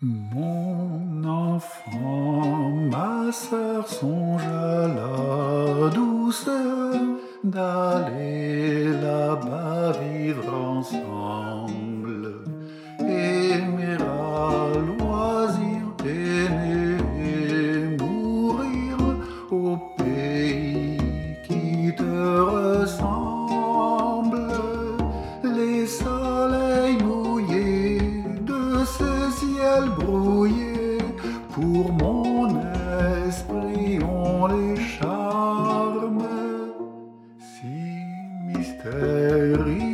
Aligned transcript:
Mon 0.00 1.24
enfant, 1.24 2.70
ma 2.88 3.32
sœur 3.32 3.88
songe 3.88 4.46
à 4.46 4.86
la 4.86 5.90
douceur 5.90 6.94
d'aller 7.42 8.92
là-bas 8.92 9.90
vivre 10.00 10.54
ensemble, 10.54 11.87
pour 31.60 31.92
mon 31.92 32.60
esprit 33.26 33.98
ont 34.04 34.46
les 34.46 34.76
charmes 34.80 36.22
si 37.38 37.66
mystérieux 38.46 39.87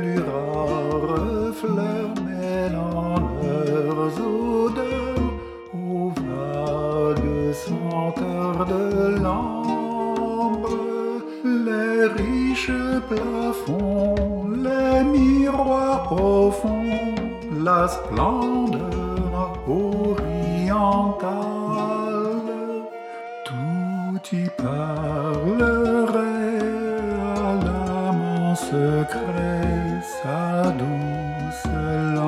plus 0.00 0.18
rares 0.18 1.54
fleurs 1.60 2.14
mêlant 2.26 3.16
leurs 3.42 4.16
odeurs 4.18 5.32
aux 5.74 6.10
vagues 6.24 7.52
senteurs 7.66 8.64
de 8.74 8.84
l'ambre. 9.22 10.76
Les 11.44 11.98
riches 12.20 12.84
plafonds, 13.10 14.48
les 14.66 14.98
miroirs 15.04 16.02
profonds, 16.04 17.14
la 17.68 17.82
splendeur 17.88 19.50
orientale, 19.68 20.20
tout 23.44 24.22
y 24.32 24.44
parlerait 24.62 26.20
secret 28.54 29.89
sa 30.22 30.68
douce 30.76 32.19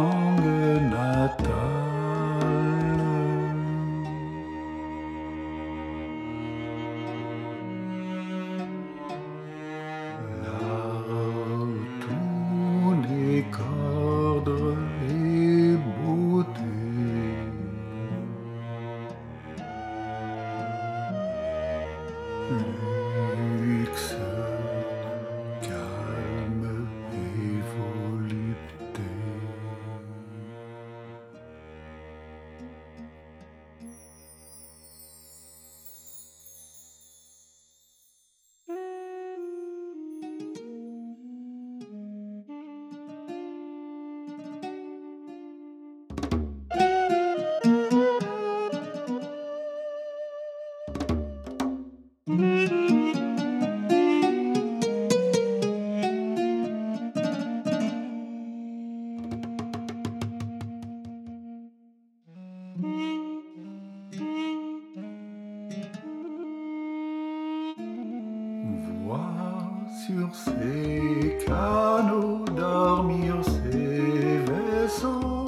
sur 69.93 70.35
ces 70.35 71.39
canaux 71.47 72.45
dormir 72.57 73.37
ces 73.45 74.39
vaisseaux 74.39 75.42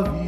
la 0.00 0.10
ville 0.10 0.23